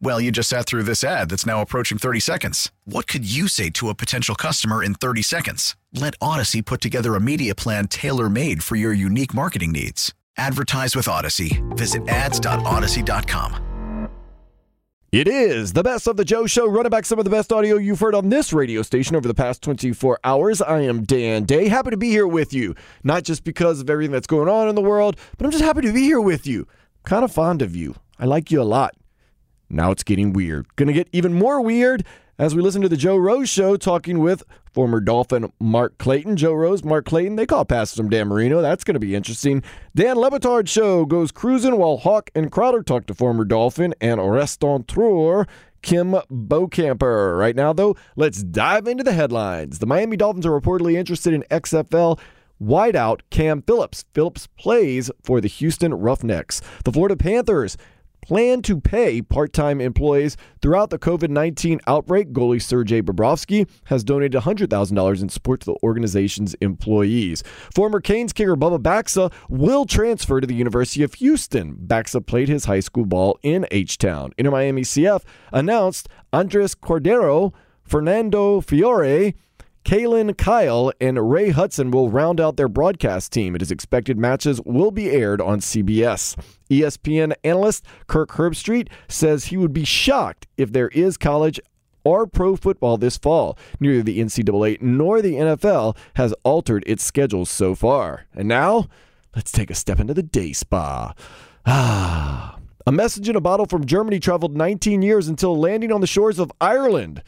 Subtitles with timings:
[0.00, 2.70] Well, you just sat through this ad that's now approaching 30 seconds.
[2.84, 5.76] What could you say to a potential customer in 30 seconds?
[5.92, 10.12] Let Odyssey put together a media plan tailor made for your unique marketing needs.
[10.36, 11.62] Advertise with Odyssey.
[11.70, 13.62] Visit ads.odyssey.com.
[15.12, 17.76] It is the best of the Joe Show, running back some of the best audio
[17.76, 20.60] you've heard on this radio station over the past 24 hours.
[20.60, 21.68] I am Dan Day.
[21.68, 22.74] Happy to be here with you.
[23.04, 25.82] Not just because of everything that's going on in the world, but I'm just happy
[25.82, 26.66] to be here with you.
[27.04, 27.94] Kind of fond of you.
[28.18, 28.96] I like you a lot.
[29.68, 30.74] Now it's getting weird.
[30.76, 32.04] Going to get even more weird
[32.38, 36.36] as we listen to the Joe Rose Show talking with former Dolphin Mark Clayton.
[36.36, 38.60] Joe Rose, Mark Clayton, they call passes from Dan Marino.
[38.60, 39.62] That's going to be interesting.
[39.94, 44.20] Dan Le Batard Show goes cruising while Hawk and Crowder talk to former Dolphin and
[44.20, 45.46] restaurateur
[45.82, 47.38] Kim Bokamper.
[47.38, 49.78] Right now, though, let's dive into the headlines.
[49.78, 52.18] The Miami Dolphins are reportedly interested in XFL
[52.60, 54.04] wideout Cam Phillips.
[54.14, 56.60] Phillips plays for the Houston Roughnecks.
[56.84, 57.76] The Florida Panthers
[58.24, 62.32] plan to pay part time employees throughout the COVID 19 outbreak.
[62.32, 67.42] Goalie Sergei Bobrovsky has donated $100,000 in support to the organization's employees.
[67.74, 71.76] Former Canes kicker Bubba Baxa will transfer to the University of Houston.
[71.86, 74.32] Baxa played his high school ball in H Town.
[74.38, 77.52] Inter Miami CF announced Andres Cordero,
[77.82, 79.34] Fernando Fiore,
[79.84, 83.54] Kaylyn Kyle and Ray Hudson will round out their broadcast team.
[83.54, 86.36] It is expected matches will be aired on CBS.
[86.70, 91.60] ESPN analyst Kirk Herbstreit says he would be shocked if there is college
[92.02, 93.58] or pro football this fall.
[93.78, 98.24] Neither the NCAA nor the NFL has altered its schedules so far.
[98.34, 98.88] And now,
[99.36, 101.12] let's take a step into the day spa.
[101.66, 102.58] Ah.
[102.86, 106.38] A message in a bottle from Germany traveled 19 years until landing on the shores
[106.38, 107.22] of Ireland.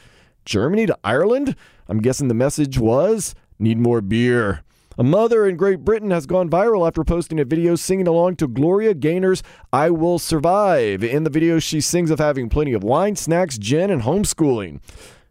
[0.47, 1.55] Germany to Ireland?
[1.89, 4.63] I'm guessing the message was need more beer.
[4.99, 8.49] A mother in Great Britain has gone viral after posting a video singing along to
[8.49, 11.05] Gloria Gaynor's I Will Survive.
[11.05, 14.81] In the video, she sings of having plenty of wine, snacks, gin, and homeschooling.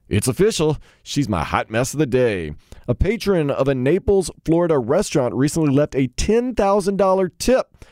[0.07, 0.77] It's official.
[1.01, 2.53] She's my hot mess of the day.
[2.87, 7.85] A patron of a Naples, Florida restaurant recently left a $10,000 tip.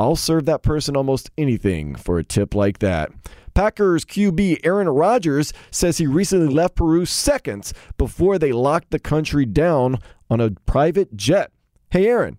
[0.00, 3.12] I'll serve that person almost anything for a tip like that.
[3.54, 9.44] Packers QB Aaron Rodgers says he recently left Peru seconds before they locked the country
[9.44, 11.52] down on a private jet.
[11.90, 12.38] Hey, Aaron,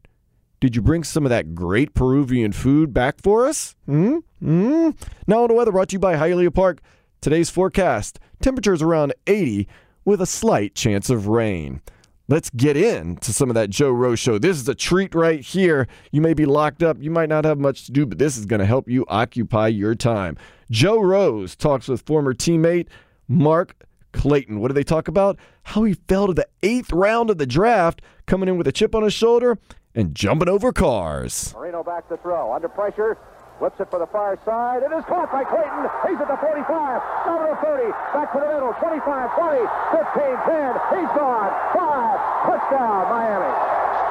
[0.59, 3.75] did you bring some of that great Peruvian food back for us?
[3.85, 4.19] Hmm?
[4.39, 4.91] Hmm?
[5.27, 6.81] Now on the weather brought to you by Hialeah Park.
[7.19, 9.67] Today's forecast temperatures around 80
[10.05, 11.81] with a slight chance of rain.
[12.31, 14.39] Let's get into some of that Joe Rose show.
[14.39, 15.89] This is a treat right here.
[16.13, 18.45] You may be locked up, you might not have much to do, but this is
[18.45, 20.37] going to help you occupy your time.
[20.69, 22.87] Joe Rose talks with former teammate
[23.27, 24.61] Mark Clayton.
[24.61, 25.37] What do they talk about?
[25.63, 28.95] How he fell to the eighth round of the draft, coming in with a chip
[28.95, 29.59] on his shoulder
[29.93, 31.53] and jumping over cars.
[31.53, 32.53] Marino back to throw.
[32.53, 33.17] Under pressure.
[33.61, 34.81] Whips it for the far side.
[34.81, 35.85] It is caught by Clayton.
[36.09, 36.65] He's at the 45.
[36.65, 37.93] Down to the 30.
[38.09, 38.73] Back to the middle.
[38.73, 39.05] 25,
[39.37, 39.61] 20,
[39.93, 40.73] 15, 10.
[40.97, 41.53] He's gone.
[41.69, 42.17] Five.
[42.49, 43.53] Touchdown, Miami.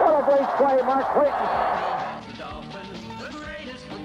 [0.06, 1.50] What a great play, Mark Clayton.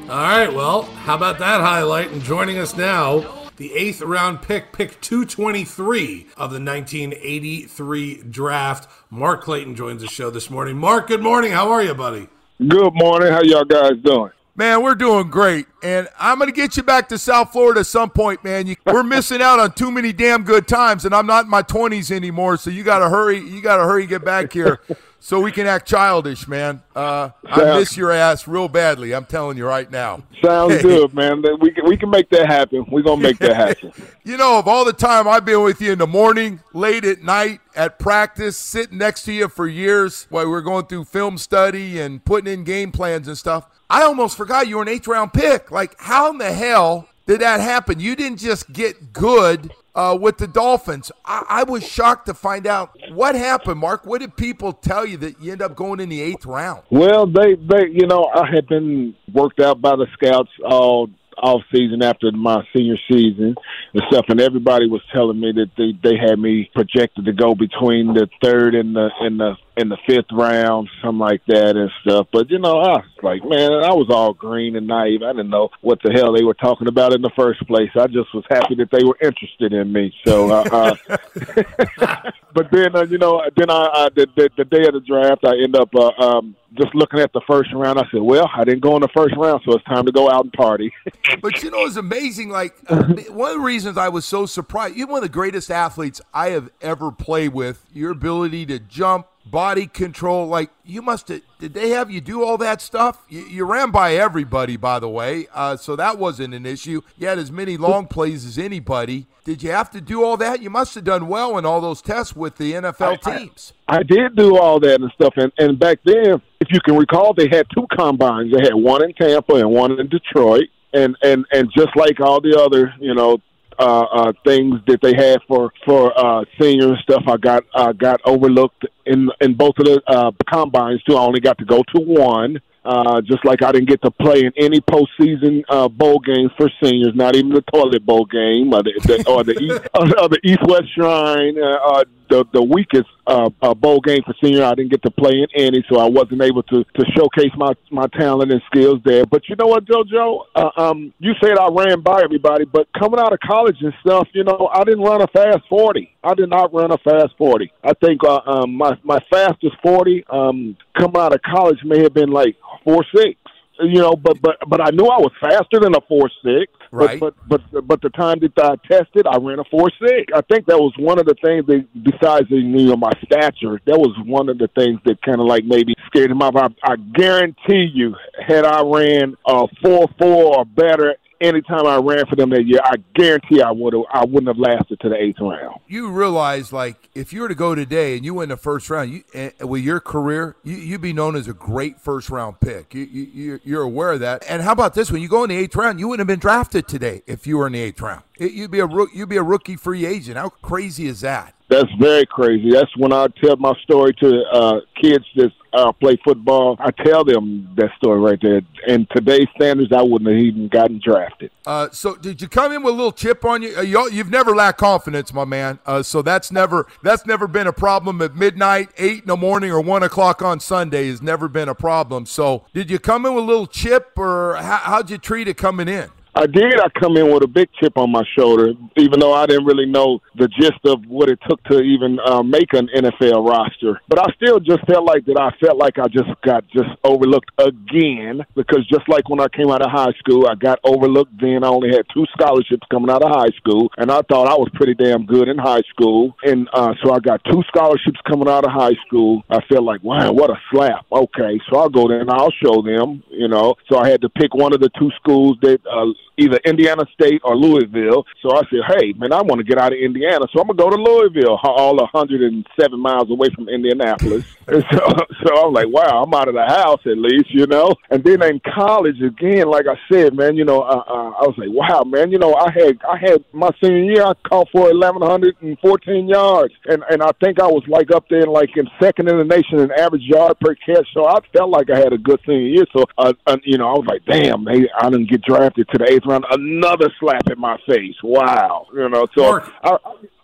[0.10, 2.12] All right, well, how about that highlight?
[2.12, 8.90] And joining us now, the eighth round pick, pick 223 of the 1983 draft.
[9.12, 10.76] Mark Clayton joins the show this morning.
[10.76, 11.52] Mark, good morning.
[11.52, 12.30] How are you, buddy?
[12.68, 13.32] Good morning.
[13.32, 14.32] How y'all guys doing?
[14.58, 15.68] Man, we're doing great.
[15.84, 18.68] And I'm going to get you back to South Florida at some point, man.
[18.68, 21.62] You, we're missing out on too many damn good times, and I'm not in my
[21.62, 23.38] 20s anymore, so you got to hurry.
[23.38, 24.80] You got to hurry get back here
[25.20, 26.82] so we can act childish, man.
[26.96, 29.14] Uh, I miss your ass real badly.
[29.14, 30.24] I'm telling you right now.
[30.42, 30.82] Sounds hey.
[30.84, 31.44] good, man.
[31.60, 32.86] We can, we can make that happen.
[32.90, 33.92] We're going to make that happen.
[34.24, 37.22] you know, of all the time I've been with you in the morning, late at
[37.22, 41.38] night, at practice, sitting next to you for years while we we're going through film
[41.38, 45.08] study and putting in game plans and stuff, I almost forgot you were an eighth
[45.08, 45.72] round pick.
[45.72, 48.00] Like, how in the hell did that happen?
[48.00, 51.12] You didn't just get good uh, with the Dolphins.
[51.24, 54.06] I-, I was shocked to find out what happened, Mark.
[54.06, 56.84] What did people tell you that you end up going in the eighth round?
[56.90, 61.62] Well, they, they, you know, I had been worked out by the scouts all off
[61.74, 63.56] season after my senior season
[63.94, 67.54] and stuff, and everybody was telling me that they they had me projected to go
[67.54, 71.92] between the third and the and the in the fifth round, something like that and
[72.02, 72.28] stuff.
[72.32, 75.22] But you know, I was like, man, I was all green and naive.
[75.22, 77.90] I didn't know what the hell they were talking about in the first place.
[78.00, 80.14] I just was happy that they were interested in me.
[80.26, 84.88] So, uh, uh, but then uh, you know, then I, I the, the, the day
[84.88, 88.00] of the draft, I end up uh, um, just looking at the first round.
[88.00, 90.30] I said, well, I didn't go in the first round, so it's time to go
[90.30, 90.94] out and party.
[91.42, 92.50] but you know, it's amazing.
[92.50, 95.72] Like uh, one of the reasons I was so surprised, you're one of the greatest
[95.72, 97.86] athletes I have ever played with.
[97.94, 100.48] Your ability to jump body control.
[100.48, 103.24] Like you must have, did they have you do all that stuff?
[103.30, 107.02] You, you ran by everybody, by the way, uh, so that wasn't an issue.
[107.18, 109.28] You had as many long plays as anybody.
[109.44, 110.62] Did you have to do all that?
[110.62, 113.74] You must have done well in all those tests with the NFL I, teams.
[113.88, 116.98] I, I did do all that and stuff, and, and back then, if you can
[116.98, 118.52] recall, they had two combines.
[118.52, 120.70] They had one in Tampa and one in Detroit.
[120.94, 123.40] And, and and just like all the other, you know,
[123.80, 127.24] uh, uh, things that they had for for uh, senior stuff.
[127.28, 131.16] I got uh, got overlooked in in both of the uh, combines too.
[131.16, 132.60] I only got to go to one.
[132.86, 136.70] Uh, just like I didn't get to play in any postseason uh, bowl games for
[136.84, 140.40] seniors, not even the toilet bowl game or the, the or the East, or the
[140.44, 144.64] East West Shrine, uh, uh, the the weakest uh, uh, bowl game for senior.
[144.64, 147.74] I didn't get to play in any, so I wasn't able to to showcase my
[147.92, 149.26] my talent and skills there.
[149.26, 150.40] But you know what, JoJo?
[150.56, 154.28] Uh, um, you said I ran by everybody, but coming out of college and stuff,
[154.34, 156.12] you know, I didn't run a fast forty.
[156.24, 157.72] I did not run a fast forty.
[157.84, 162.14] I think uh, um, my my fastest forty um, coming out of college may have
[162.14, 163.40] been like four six
[163.80, 166.72] you know, but but but I knew I was faster than a four six.
[166.92, 167.20] Right.
[167.20, 170.32] But but but, but the time that I tested, I ran a four six.
[170.34, 173.82] I think that was one of the things that, besides the, you know my stature,
[173.86, 176.56] that was one of the things that kind of like maybe scared him off.
[176.56, 178.16] I, I guarantee you,
[178.46, 182.80] had I ran a four four or better anytime I ran for them that year,
[182.84, 185.80] I guarantee I would I wouldn't have lasted to the eighth round.
[185.88, 189.12] You realize, like, if you were to go today and you win the first round,
[189.12, 192.94] you uh, with your career, you, you'd be known as a great first round pick.
[192.94, 194.44] You, you you're aware of that.
[194.50, 195.12] And how about this?
[195.12, 197.58] When you go in the eighth round, you wouldn't have been drafted today if you
[197.58, 198.24] were in the eighth round.
[198.38, 200.38] It, you'd be a you'd be a rookie free agent.
[200.38, 201.54] How crazy is that?
[201.76, 202.72] That's very crazy.
[202.72, 206.78] That's when I tell my story to uh, kids that uh, play football.
[206.80, 208.62] I tell them that story right there.
[208.88, 211.52] And today's standards, I wouldn't have even gotten drafted.
[211.66, 213.76] Uh, so, did you come in with a little chip on you?
[213.76, 215.80] Uh, you you've never lacked confidence, my man.
[215.86, 219.70] Uh, so that's never that's never been a problem at midnight, eight in the morning,
[219.70, 222.26] or one o'clock on Sunday has never been a problem.
[222.26, 225.58] So, did you come in with a little chip, or how, how'd you treat it
[225.58, 226.10] coming in?
[226.38, 226.82] I did.
[226.82, 229.86] I come in with a big chip on my shoulder, even though I didn't really
[229.86, 234.02] know the gist of what it took to even uh, make an NFL roster.
[234.10, 235.40] But I still just felt like that.
[235.40, 239.72] I felt like I just got just overlooked again because just like when I came
[239.72, 241.32] out of high school, I got overlooked.
[241.40, 244.56] Then I only had two scholarships coming out of high school, and I thought I
[244.56, 246.36] was pretty damn good in high school.
[246.44, 249.44] And uh, so I got two scholarships coming out of high school.
[249.50, 251.06] I felt like, wow, what a slap.
[251.14, 253.24] Okay, so I'll go there and I'll show them.
[253.32, 255.80] You know, so I had to pick one of the two schools that.
[255.90, 258.26] Uh, either Indiana State or Louisville.
[258.42, 260.46] So I said, hey, man, I want to get out of Indiana.
[260.54, 264.46] So I'm going to go to Louisville, all 107 miles away from Indianapolis.
[264.68, 265.00] and so,
[265.44, 267.96] so I'm like, wow, I'm out of the house at least, you know?
[268.10, 271.56] And then in college, again, like I said, man, you know, uh, uh, I was
[271.58, 274.92] like, wow, man, you know, I had, I had my senior year, I caught for
[274.94, 276.74] 1,114 yards.
[276.86, 279.44] And, and I think I was like up there, in like in second in the
[279.44, 281.08] nation in average yard per catch.
[281.14, 282.86] So I felt like I had a good senior year.
[282.96, 285.98] So, uh, uh, you know, I was like, damn, hey, I didn't get drafted to
[285.98, 288.16] the eighth Another slap in my face.
[288.24, 288.88] Wow.
[288.94, 289.72] You know, so Mark.
[289.84, 289.98] I, I,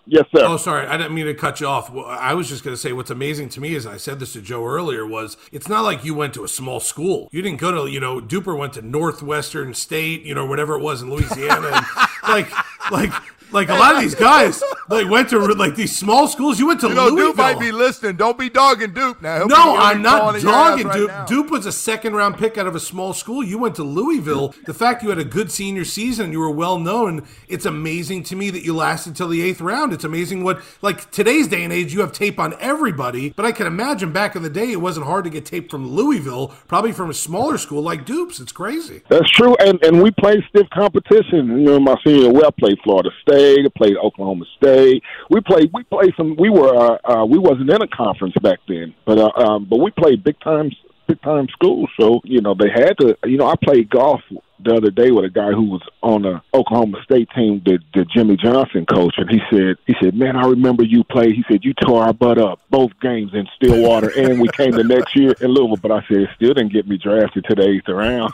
[0.06, 0.46] yes, sir.
[0.46, 1.92] Oh, sorry, I didn't mean to cut you off.
[1.92, 4.34] Well, I was just going to say what's amazing to me is I said this
[4.34, 7.30] to Joe earlier was it's not like you went to a small school.
[7.32, 10.82] You didn't go to you know Duper went to Northwestern State, you know whatever it
[10.82, 11.86] was in Louisiana, and
[12.24, 12.52] like
[12.92, 13.14] like
[13.52, 16.60] like a lot of these guys like went to like these small schools.
[16.60, 17.28] You went to You know, Louisville.
[17.28, 18.16] Dupe might be listening.
[18.16, 19.38] Don't be dogging Dupe now.
[19.40, 21.28] He'll No, I'm not calling your ass dogging right Dupe.
[21.28, 23.44] Dupe was a second round pick out of a small school.
[23.44, 24.54] You went to Louisville.
[24.66, 28.24] The fact you had a good senior season and you were well known, it's amazing
[28.24, 29.94] to me that you lasted till the eighth round.
[29.94, 33.32] It's amazing what, like today's day and age, you have tape on everybody.
[33.32, 35.88] But I can imagine back in the day, it wasn't hard to get tape from
[35.88, 38.40] Louisville, probably from a smaller school like Dupes.
[38.40, 39.02] It's crazy.
[39.10, 41.48] That's true, and and we played stiff competition.
[41.60, 45.04] You know, my senior year, we played Florida State, I played Oklahoma State.
[45.30, 46.36] We played, we played some.
[46.38, 49.78] We were, uh, uh, we wasn't in a conference back then, but uh, um, but
[49.78, 50.72] we played big time,
[51.08, 51.90] big time schools.
[52.00, 53.18] So you know, they had to.
[53.26, 54.22] You know, I played golf
[54.64, 58.06] the other day with a guy who was on the Oklahoma State team, the, the
[58.06, 61.36] Jimmy Johnson coach, and he said, he said, man, I remember you played.
[61.36, 64.84] He said you tore our butt up both games in Stillwater, and we came the
[64.84, 65.78] next year in Louisville.
[65.78, 68.34] But I said, it still didn't get me drafted to the eighth round.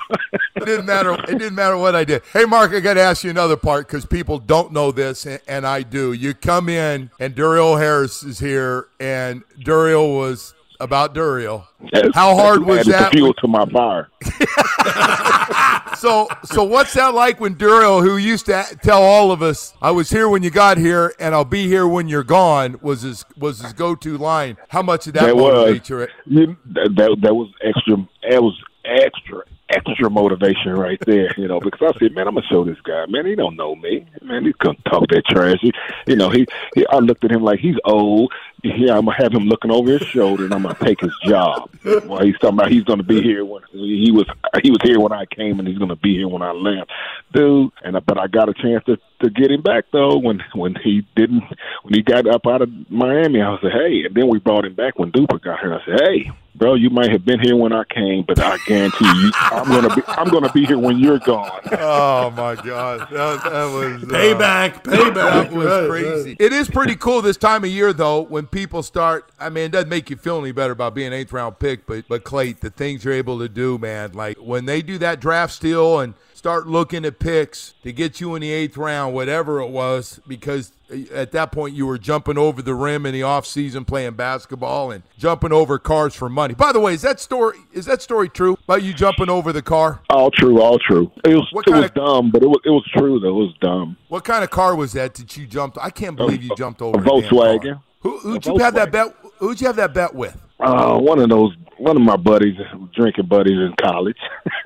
[0.55, 1.13] it didn't matter.
[1.13, 2.23] It didn't matter what I did.
[2.33, 5.65] Hey, Mark, I got to ask you another part because people don't know this, and
[5.65, 6.13] I do.
[6.13, 11.67] You come in, and Duriel Harris is here, and Duriel was about Duriel.
[12.13, 13.11] How hard was that?
[13.11, 14.09] Fuel to my fire.
[15.97, 19.91] so, so what's that like when Duriel, who used to tell all of us, "I
[19.91, 23.25] was here when you got here, and I'll be here when you're gone," was his
[23.37, 24.57] was his go to line.
[24.69, 26.57] How much did that, that motivate was, you?
[26.65, 28.07] That, that, that was extra.
[28.23, 32.47] It was extra extra motivation right there, you know, because I said, man, I'm gonna
[32.47, 35.57] show this guy, man, he don't know me, man, he's gonna talk that trash.
[35.61, 35.71] He,
[36.05, 38.31] you know, he, he, I looked at him like he's old.
[38.63, 41.69] Yeah, I'm gonna have him looking over his shoulder, and I'm gonna take his job.
[41.83, 44.25] Well, he's talking about he's gonna be here when he was
[44.63, 46.91] he was here when I came, and he's gonna be here when I left,
[47.33, 47.71] dude.
[47.83, 51.05] And but I got a chance to to get him back though when when he
[51.15, 51.43] didn't
[51.83, 53.41] when he got up out of Miami.
[53.41, 55.73] I was like, hey, and then we brought him back when Duper got here.
[55.73, 59.05] I said, hey, bro, you might have been here when I came, but I guarantee
[59.05, 61.59] you, I'm gonna be I'm gonna be here when you're gone.
[61.73, 65.13] oh my god, that, that was uh, payback, payback.
[65.13, 66.35] That was crazy.
[66.39, 69.31] It is pretty cool this time of year though when people start.
[69.39, 71.85] I mean, it doesn't make you feel any better about being an eighth round pick,
[71.85, 75.19] but but Clay, the things you're able to do, man, like when they do that
[75.19, 79.59] draft steal and start looking at picks to get you in the eighth round, whatever
[79.59, 83.23] it was, because eh, at that point you were jumping over the rim in the
[83.23, 86.53] off season playing basketball and jumping over cars for money.
[86.53, 89.63] By the way, is that story is that story true about you jumping over the
[89.63, 90.01] car?
[90.09, 91.11] All true, all true.
[91.25, 93.29] It was what it was of, dumb, but it was it was true though.
[93.29, 93.97] It was dumb.
[94.07, 95.77] What kind of car was that that you jumped?
[95.81, 97.81] I can't believe you jumped over a Volkswagen.
[98.07, 99.13] Who who'd you have that bet?
[99.39, 100.37] Who'd you have that bet with?
[100.61, 102.55] Uh, one of those, one of my buddies,
[102.95, 104.17] drinking buddies in college.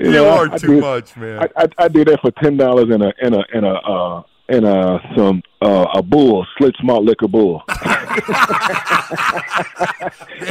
[0.00, 1.38] you, you know, are I, too I did, much, man.
[1.38, 4.22] I, I, I did that for ten dollars in a in a in a uh,
[4.48, 7.62] and uh, some uh, a bull, Schlitz malt liquor bull.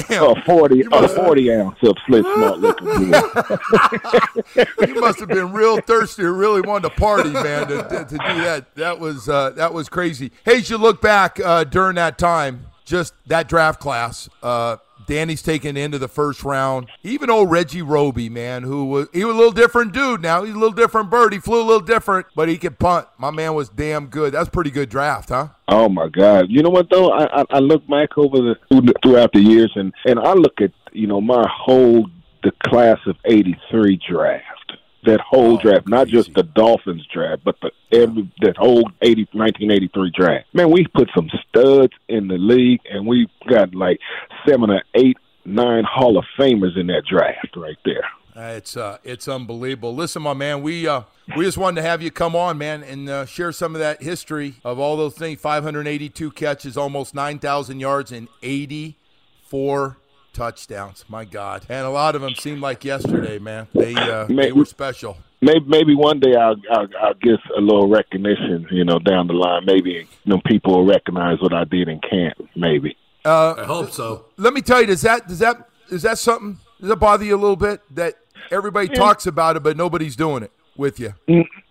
[0.09, 2.97] A forty, a forty ounce of Schlitz malt liquor bull.
[4.87, 8.11] you must have been real thirsty, or really wanted to party, man, to, to, to
[8.11, 8.73] do that.
[8.75, 10.31] That was uh, that was crazy.
[10.45, 14.29] Hey, as you look back uh, during that time, just that draft class.
[15.11, 16.87] Danny's taken into the first round.
[17.03, 20.21] Even old Reggie Roby, man, who was he was a little different dude.
[20.21, 21.33] Now he's a little different bird.
[21.33, 23.07] He flew a little different, but he could punt.
[23.17, 24.33] My man was damn good.
[24.33, 25.49] That's pretty good draft, huh?
[25.67, 26.45] Oh my God!
[26.47, 27.11] You know what though?
[27.11, 30.71] I I, I look back over the throughout the years, and and I look at
[30.93, 32.07] you know my whole
[32.43, 34.60] the class of '83 draft
[35.03, 39.27] that whole oh, draft, not just the Dolphins draft, but the every that whole 80,
[39.33, 40.47] 1983 draft.
[40.53, 43.99] Man, we put some studs in the league, and we got like
[44.47, 48.07] seven or eight, nine Hall of Famers in that draft right there.
[48.35, 49.93] Uh, it's uh, it's unbelievable.
[49.93, 51.01] Listen, my man, we uh,
[51.35, 54.01] we just wanted to have you come on, man, and uh, share some of that
[54.01, 55.39] history of all those things.
[55.41, 59.97] 582 catches, almost 9,000 yards, and 84
[60.33, 61.05] touchdowns.
[61.07, 63.67] My God, and a lot of them seemed like yesterday, man.
[63.73, 65.17] They uh, maybe, they were special.
[65.41, 69.33] Maybe maybe one day I'll, I'll I'll get a little recognition, you know, down the
[69.33, 69.65] line.
[69.65, 72.37] Maybe you know people will recognize what I did in camp.
[72.55, 72.97] Maybe.
[73.23, 74.25] Uh, I hope so.
[74.37, 76.59] Let me tell you, does that does that is that something?
[76.79, 78.15] Does that bother you a little bit that
[78.49, 78.95] everybody yeah.
[78.95, 81.13] talks about it, but nobody's doing it with you?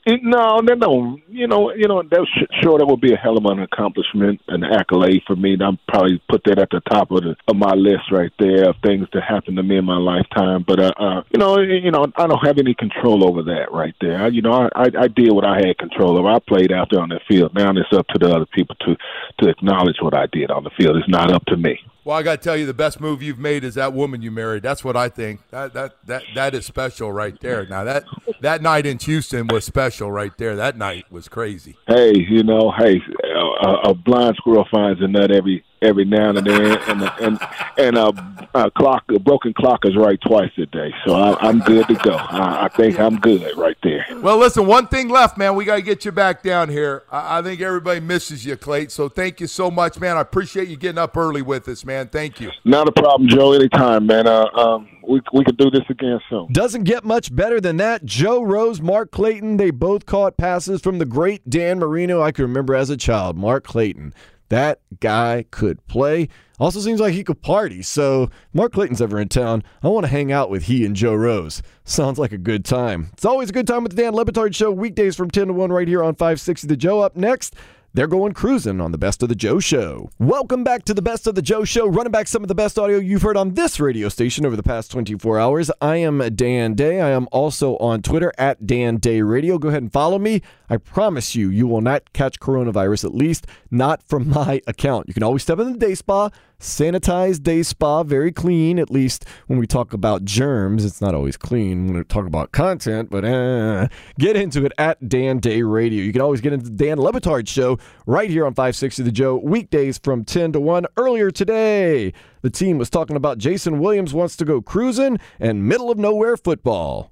[0.06, 1.18] No, no, no.
[1.28, 2.26] You know, you know, that
[2.62, 5.56] sure that would be a hell of an accomplishment, an accolade for me.
[5.60, 8.76] I'm probably put that at the top of the of my list right there of
[8.82, 10.64] things that happened to me in my lifetime.
[10.66, 13.94] But uh, uh you know, you know, I don't have any control over that right
[14.00, 14.22] there.
[14.22, 16.28] I, you know, I, I I did what I had control over.
[16.28, 17.54] I played out there on the field.
[17.54, 18.96] Now it's up to the other people to
[19.40, 20.96] to acknowledge what I did on the field.
[20.96, 21.78] It's not up to me.
[22.02, 24.30] Well, I got to tell you, the best move you've made is that woman you
[24.30, 24.62] married.
[24.62, 25.46] That's what I think.
[25.50, 27.66] That that that that is special right there.
[27.66, 28.04] Now that
[28.40, 30.56] that night in Houston was special right there.
[30.56, 31.76] That night was crazy.
[31.86, 33.00] Hey, you know, hey,
[33.40, 37.38] a, a blind squirrel finds a nut every every now and then, and and
[37.78, 40.92] and a, a clock, a broken clock is right twice a day.
[41.06, 42.12] So I, am good to go.
[42.12, 44.04] I, I, think I'm good right there.
[44.22, 45.54] Well, listen, one thing left, man.
[45.54, 47.04] We got to get you back down here.
[47.10, 48.90] I, I, think everybody misses you, Clayton.
[48.90, 50.16] So thank you so much, man.
[50.16, 52.08] I appreciate you getting up early with us, man.
[52.08, 52.50] Thank you.
[52.64, 53.52] Not a problem, Joe.
[53.52, 54.26] Anytime, man.
[54.26, 56.52] Uh, um, we we could do this again soon.
[56.52, 58.04] Doesn't get much better than that.
[58.04, 59.56] Joe Rose, Mark Clayton.
[59.56, 62.22] They both caught passes from the great Dan Marino.
[62.22, 63.29] I can remember as a child.
[63.36, 64.14] Mark Clayton.
[64.50, 66.28] That guy could play.
[66.58, 67.82] Also seems like he could party.
[67.82, 69.62] So, Mark Clayton's ever in town.
[69.82, 71.62] I want to hang out with he and Joe Rose.
[71.84, 73.10] Sounds like a good time.
[73.12, 75.52] It's always a good time with the Dan Le Batard Show, weekdays from 10 to
[75.52, 77.00] 1 right here on 560 The Joe.
[77.00, 77.54] Up next,
[77.92, 80.10] They're going cruising on the Best of the Joe Show.
[80.20, 82.78] Welcome back to the Best of the Joe Show, running back some of the best
[82.78, 85.72] audio you've heard on this radio station over the past 24 hours.
[85.80, 87.00] I am Dan Day.
[87.00, 89.58] I am also on Twitter at Dan Day Radio.
[89.58, 90.40] Go ahead and follow me.
[90.68, 95.08] I promise you, you will not catch coronavirus, at least not from my account.
[95.08, 96.30] You can always step in the day spa,
[96.60, 100.84] sanitized day spa, very clean, at least when we talk about germs.
[100.84, 103.88] It's not always clean when we talk about content, but uh,
[104.18, 106.04] get into it at Dan Day Radio.
[106.04, 109.98] You can always get into Dan Le show right here on 560 The Joe, weekdays
[109.98, 110.86] from 10 to 1.
[110.96, 112.12] Earlier today,
[112.42, 116.36] the team was talking about Jason Williams wants to go cruising and middle of nowhere
[116.36, 117.10] football.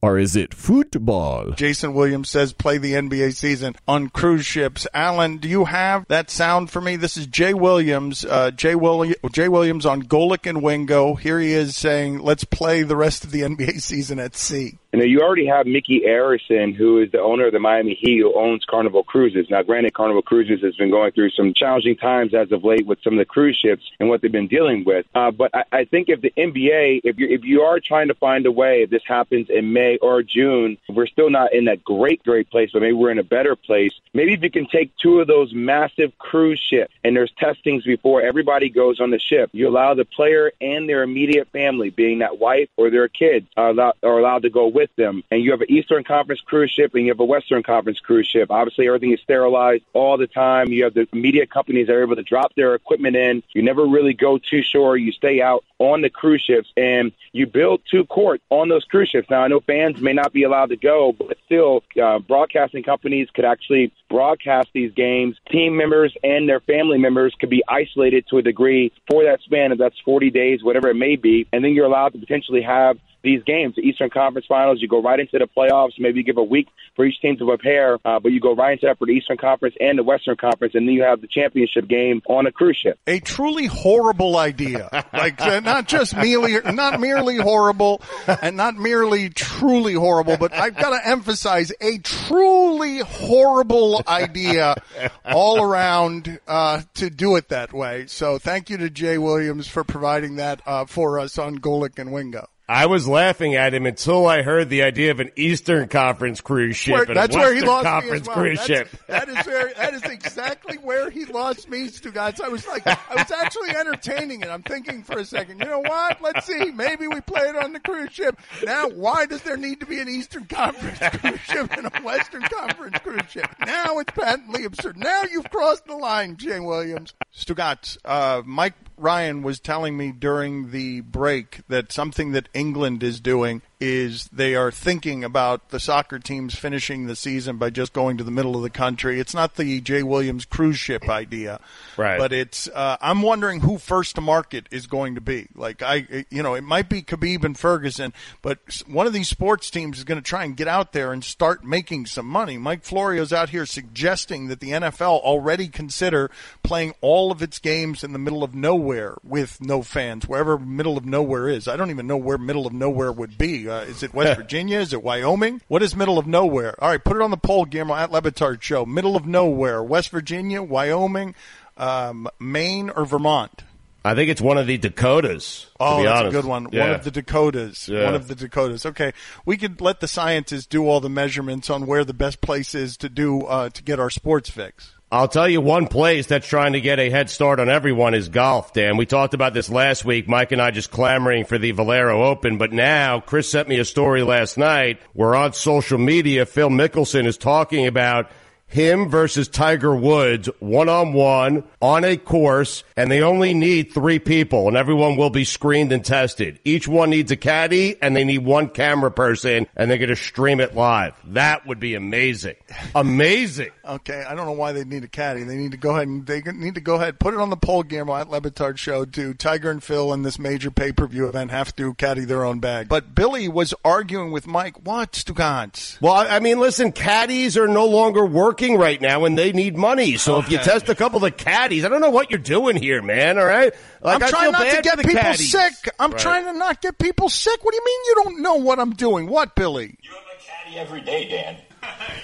[0.00, 1.50] Or is it football?
[1.52, 4.86] Jason Williams says play the NBA season on cruise ships.
[4.94, 6.94] Alan, do you have that sound for me?
[6.94, 8.24] This is Jay Williams.
[8.24, 11.14] Uh, Jay, Willi- Jay Williams on Golic and Wingo.
[11.14, 14.78] Here he is saying, let's play the rest of the NBA season at sea.
[14.92, 18.20] You know, you already have Micky Arison, who is the owner of the Miami Heat,
[18.20, 19.50] who owns Carnival Cruises.
[19.50, 22.98] Now, granted, Carnival Cruises has been going through some challenging times as of late with
[23.04, 25.04] some of the cruise ships and what they've been dealing with.
[25.14, 28.14] Uh, but I, I think if the NBA, if you if you are trying to
[28.14, 31.84] find a way, if this happens in May or June, we're still not in that
[31.84, 33.92] great, great place, but maybe we're in a better place.
[34.14, 38.22] Maybe if you can take two of those massive cruise ships and there's testings before
[38.22, 42.38] everybody goes on the ship, you allow the player and their immediate family, being that
[42.38, 45.24] wife or their kids, are allowed, are allowed to go with them.
[45.32, 48.28] And you have an Eastern Conference cruise ship and you have a Western Conference cruise
[48.28, 48.48] ship.
[48.48, 50.68] Obviously, everything is sterilized all the time.
[50.68, 53.42] You have the media companies that are able to drop their equipment in.
[53.54, 54.96] You never really go too shore.
[54.96, 59.08] You stay out on the cruise ships and you build two courts on those cruise
[59.08, 59.28] ships.
[59.28, 63.28] Now, I know fans may not be allowed to go, but still, uh, broadcasting companies
[63.34, 65.36] could actually broadcast these games.
[65.50, 69.72] Team members and their family members could be isolated to a degree for that span,
[69.72, 71.48] if that's 40 days, whatever it may be.
[71.52, 74.78] And then you're allowed to potentially have these games, the Eastern Conference Finals.
[74.80, 75.92] You go right into the playoffs.
[75.98, 78.72] Maybe you give a week for each team to prepare, uh, but you go right
[78.72, 81.26] into that for the Eastern Conference and the Western Conference, and then you have the
[81.26, 82.98] championship game on a cruise ship.
[83.06, 89.30] A truly horrible idea, like uh, not just merely, not merely horrible, and not merely
[89.30, 94.76] truly horrible, but I've got to emphasize a truly horrible idea
[95.24, 98.06] all around uh, to do it that way.
[98.06, 102.12] So thank you to Jay Williams for providing that uh, for us on Golic and
[102.12, 102.48] Wingo.
[102.70, 106.76] I was laughing at him until I heard the idea of an Eastern Conference cruise
[106.76, 108.36] ship Where- and that's a where Western he lost Conference me as well.
[108.36, 109.06] cruise That's- ship.
[109.06, 112.42] That is where that is exactly where he lost me, Stugotz.
[112.42, 114.48] I was like, I was actually entertaining it.
[114.48, 115.60] I'm thinking for a second.
[115.60, 116.20] You know what?
[116.20, 116.70] Let's see.
[116.70, 118.38] Maybe we play it on the cruise ship.
[118.62, 122.42] Now, why does there need to be an Eastern Conference cruise ship and a Western
[122.42, 123.46] Conference cruise ship?
[123.64, 124.98] Now it's patently absurd.
[124.98, 127.14] Now you've crossed the line, Jay Williams.
[127.34, 133.20] Stugotz, uh, Mike Ryan was telling me during the break that something that England is
[133.20, 138.16] doing is they are thinking about the soccer teams finishing the season by just going
[138.16, 139.20] to the middle of the country.
[139.20, 141.60] It's not the Jay Williams cruise ship idea,
[141.98, 142.18] Right.
[142.18, 145.48] But it's uh, I'm wondering who first to market is going to be.
[145.54, 149.68] Like I, you know, it might be Khabib and Ferguson, but one of these sports
[149.68, 152.56] teams is going to try and get out there and start making some money.
[152.56, 156.30] Mike Florio's out here suggesting that the NFL already consider
[156.62, 160.96] playing all of its games in the middle of nowhere with no fans, wherever middle
[160.96, 161.66] of nowhere is.
[161.66, 163.67] I don't even know where middle of nowhere would be.
[163.68, 164.78] Uh, is it West Virginia?
[164.80, 165.60] Is it Wyoming?
[165.68, 166.74] What is middle of nowhere?
[166.82, 168.84] All right, put it on the poll, Guillermo at Le Batard Show.
[168.86, 171.34] Middle of nowhere, West Virginia, Wyoming,
[171.76, 173.62] um, Maine, or Vermont?
[174.04, 175.62] I think it's one of the Dakotas.
[175.64, 176.34] To Oh, that's honest.
[176.36, 176.64] a good one.
[176.64, 177.88] One of the Dakotas.
[177.88, 178.04] Yeah.
[178.04, 178.86] One of the Dakotas.
[178.86, 179.12] Okay,
[179.44, 182.96] we could let the scientists do all the measurements on where the best place is
[182.98, 184.92] to do uh, to get our sports fix.
[185.10, 188.28] I'll tell you one place that's trying to get a head start on everyone is
[188.28, 188.98] golf, Dan.
[188.98, 190.28] We talked about this last week.
[190.28, 193.86] Mike and I just clamoring for the Valero Open, but now Chris sent me a
[193.86, 198.30] story last night where on social media, Phil Mickelson is talking about
[198.68, 204.18] him versus Tiger Woods one on one on a course, and they only need three
[204.18, 206.60] people, and everyone will be screened and tested.
[206.64, 210.16] Each one needs a caddy, and they need one camera person, and they're going to
[210.16, 211.14] stream it live.
[211.24, 212.56] That would be amazing.
[212.94, 213.70] Amazing.
[213.86, 215.42] Okay, I don't know why they need a caddy.
[215.44, 217.56] They need to go ahead and they need to go ahead put it on the
[217.56, 219.04] poll, Guillermo at Le Batard Show.
[219.04, 222.44] Do Tiger and Phil in this major pay per view event have to caddy their
[222.44, 222.88] own bag?
[222.88, 224.84] But Billy was arguing with Mike.
[224.84, 226.00] What, Stugans?
[226.00, 229.76] Well, I I mean, listen, caddies are no longer working right now and they need
[229.76, 230.16] money.
[230.16, 232.76] So if you test a couple of the caddies, I don't know what you're doing
[232.76, 233.72] here, man, all right?
[234.02, 235.50] Like, I'm I trying feel not to get people caddies.
[235.50, 235.72] sick.
[235.98, 236.20] I'm Right.
[236.20, 237.64] trying to not get people sick.
[237.64, 239.26] What do you mean you don't know what I'm doing?
[239.28, 239.96] What, Billy?
[240.02, 240.42] You have a
[240.72, 241.56] caddy every day, Dan.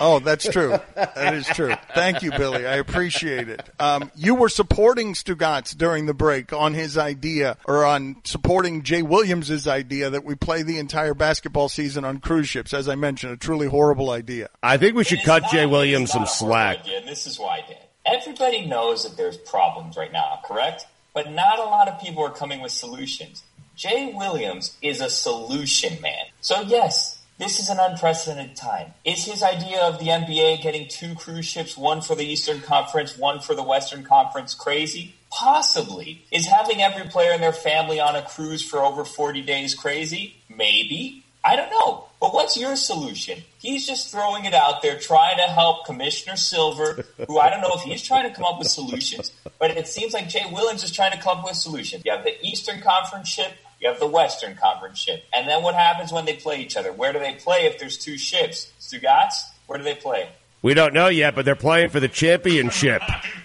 [0.00, 0.78] Oh, that's true.
[0.94, 1.74] That is true.
[1.94, 2.66] Thank you, Billy.
[2.66, 3.62] I appreciate it.
[3.78, 9.02] Um, you were supporting Stugotz during the break on his idea, or on supporting Jay
[9.02, 12.74] Williams's idea that we play the entire basketball season on cruise ships.
[12.74, 14.48] As I mentioned, a truly horrible idea.
[14.62, 16.78] I think we should cut not- Jay Williams some not a horrible slack.
[16.80, 17.78] idea, and this is why, Dan.
[18.06, 20.86] Everybody knows that there's problems right now, correct?
[21.14, 23.42] But not a lot of people are coming with solutions.
[23.76, 26.24] Jay Williams is a solution man.
[26.40, 28.94] So yes, this is an unprecedented time.
[29.04, 33.18] Is his idea of the NBA getting two cruise ships, one for the Eastern Conference,
[33.18, 35.14] one for the Western Conference, crazy?
[35.30, 36.24] Possibly.
[36.30, 40.36] Is having every player and their family on a cruise for over 40 days crazy?
[40.48, 41.24] Maybe.
[41.44, 42.06] I don't know.
[42.20, 43.42] But what's your solution?
[43.58, 47.74] He's just throwing it out there, trying to help Commissioner Silver, who I don't know
[47.74, 50.90] if he's trying to come up with solutions, but it seems like Jay Williams is
[50.90, 52.02] trying to come up with solutions.
[52.06, 53.52] You have the Eastern Conference ship,
[53.84, 55.24] you have the Western Conference ship.
[55.34, 56.90] And then what happens when they play each other?
[56.92, 58.72] Where do they play if there's two ships?
[58.80, 59.34] Stugotz,
[59.66, 60.30] where do they play?
[60.62, 63.02] We don't know yet, but they're playing for the championship.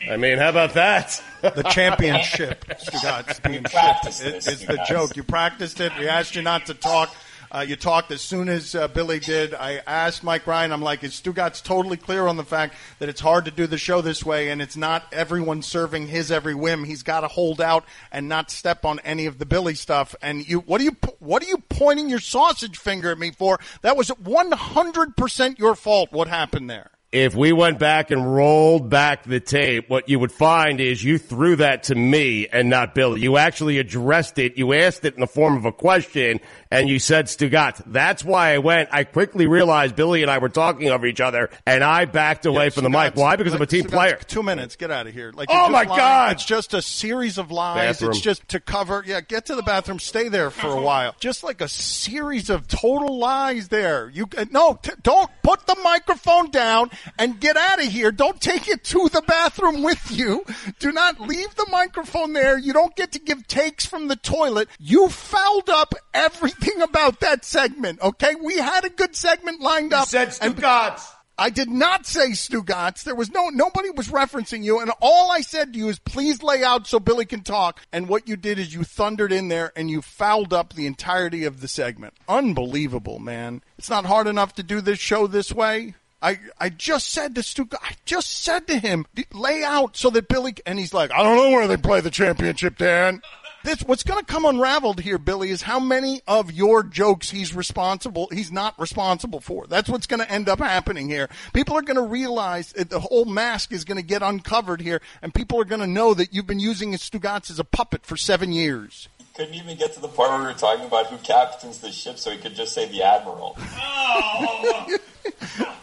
[0.10, 1.22] I mean, how about that?
[1.42, 4.46] The championship, Stugotz, being practiced shipped.
[4.46, 5.18] this, It- It's the joke.
[5.18, 5.92] You practiced it.
[6.00, 7.14] We asked you not to talk.
[7.52, 9.56] Uh, you talked as soon as uh, Billy did.
[9.56, 13.22] I asked Mike Ryan, I'm like, is Stugotz totally clear on the fact that it's
[13.22, 16.84] hard to do the show this way and it's not everyone serving his every whim.
[16.84, 20.16] He's got to hold out and not step on any of the Billy stuff.
[20.22, 23.60] And you, what are you, what are you pointing your sausage finger at me for?
[23.82, 26.12] That was 100% your fault.
[26.12, 26.92] What happened there?
[27.12, 31.18] if we went back and rolled back the tape, what you would find is you
[31.18, 33.22] threw that to me and not Billy.
[33.22, 34.58] You actually addressed it.
[34.58, 36.40] You asked it in the form of a question
[36.72, 37.82] and you said Stugotz.
[37.88, 38.90] That's why I went.
[38.92, 42.70] I quickly realized Billy and I were talking over each other and I backed away
[42.70, 43.16] from the mic.
[43.16, 43.36] Why?
[43.38, 44.20] Because I'm a team Stugotz, player.
[44.28, 44.76] Two minutes.
[44.76, 45.32] Get out of here.
[45.34, 45.88] Like Oh, my lying.
[45.90, 46.32] God.
[46.34, 47.98] It's just a series of lies.
[47.98, 48.12] Bathroom.
[48.12, 49.04] It's just to cover.
[49.06, 49.98] Yeah, get to the bathroom.
[50.00, 51.16] Stay there for a while.
[51.20, 53.70] Just like a series of total lies.
[53.70, 54.10] There.
[54.14, 54.80] You uh, no.
[54.82, 58.12] T- don't put the microphone down and get out of here.
[58.12, 60.46] Don't take it to the bathroom with you.
[60.78, 62.60] Do not leave the microphone there.
[62.60, 64.70] You don't get to give takes from the toilet.
[64.78, 68.02] You fouled up everything about that segment.
[68.02, 70.08] Okay, we had a good segment lined up.
[70.08, 71.06] said Stugotz.
[71.38, 73.04] I did not say Stugotz.
[73.04, 76.44] There was no nobody was referencing you, and all I said to you is please
[76.44, 77.80] lay out so Billy can talk.
[77.94, 81.46] And what you did is you thundered in there and you fouled up the entirety
[81.46, 82.14] of the segment.
[82.28, 83.62] Unbelievable, man.
[83.78, 85.96] It's not hard enough to do this show this way.
[86.22, 90.28] I, I just said to Stu, I just said to him, lay out so that
[90.28, 93.22] Billy, and he's like, I don't know where they play the championship, Dan.
[93.64, 97.54] This what's going to come unraveled here, Billy, is how many of your jokes he's
[97.54, 98.30] responsible.
[98.32, 99.68] He's not responsible for.
[99.68, 101.28] That's what's going to end up happening here.
[101.54, 105.02] People are going to realize that the whole mask is going to get uncovered here,
[105.22, 108.16] and people are going to know that you've been using Stugotz as a puppet for
[108.16, 109.10] seven years.
[109.34, 112.18] Couldn't even get to the part where we were talking about who captains the ship
[112.18, 113.58] so he could just say the Admiral.
[113.60, 114.98] Oh,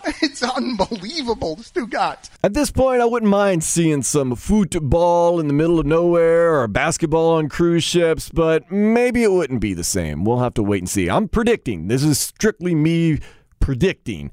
[0.22, 2.30] It's unbelievable, Stugotz.
[2.42, 6.68] At this point, I wouldn't mind seeing some football in the middle of nowhere or
[6.68, 10.24] basketball on cruise ships, but maybe it wouldn't be the same.
[10.24, 11.10] We'll have to wait and see.
[11.10, 11.88] I'm predicting.
[11.88, 13.18] This is strictly me
[13.60, 14.30] predicting.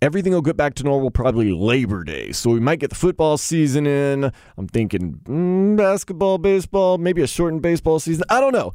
[0.00, 2.32] Everything will get back to normal probably Labor Day.
[2.32, 4.32] So we might get the football season in.
[4.56, 8.24] I'm thinking mm, basketball, baseball, maybe a shortened baseball season.
[8.28, 8.72] I don't know.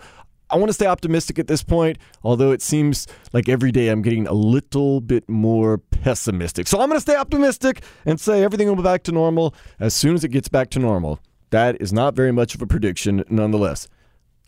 [0.53, 4.03] I want to stay optimistic at this point, although it seems like every day I'm
[4.03, 6.67] getting a little bit more pessimistic.
[6.67, 9.95] So I'm going to stay optimistic and say everything will be back to normal as
[9.95, 11.19] soon as it gets back to normal.
[11.49, 13.87] That is not very much of a prediction, nonetheless.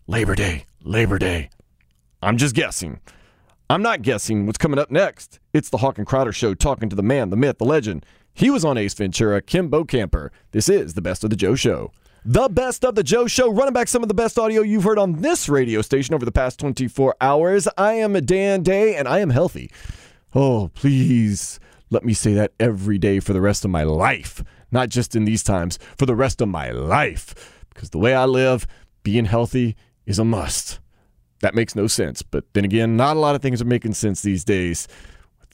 [0.06, 1.50] Labor Day, Labor Day.
[2.22, 3.00] I'm just guessing.
[3.68, 5.40] I'm not guessing what's coming up next.
[5.52, 8.06] It's the Hawk and Crowder Show talking to the man, the myth, the legend.
[8.32, 10.30] He was on Ace Ventura, Kim Camper.
[10.52, 11.90] This is the Best of the Joe Show.
[12.28, 14.98] The Best of the Joe Show, running back some of the best audio you've heard
[14.98, 17.68] on this radio station over the past 24 hours.
[17.78, 19.70] I am Dan Day, and I am healthy.
[20.34, 24.88] Oh, please let me say that every day for the rest of my life, not
[24.88, 27.62] just in these times, for the rest of my life.
[27.72, 28.66] Because the way I live,
[29.04, 30.80] being healthy is a must.
[31.42, 32.22] That makes no sense.
[32.22, 34.88] But then again, not a lot of things are making sense these days.